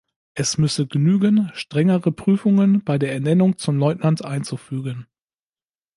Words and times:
Es 0.33 0.57
müsse 0.57 0.87
genügen 0.87 1.51
strengere 1.53 2.11
Prüfungen 2.11 2.83
bei 2.83 2.97
der 2.97 3.13
Ernennung 3.13 3.59
zum 3.59 3.77
Leutnant 3.77 4.25
einzufügen. 4.25 5.05